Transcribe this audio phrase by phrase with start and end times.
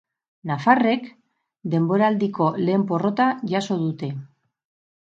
[0.51, 1.05] Nafarrek
[1.75, 4.15] denboraldiko lehen porrota jaso dute.